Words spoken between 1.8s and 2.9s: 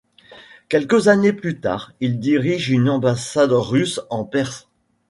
il dirige une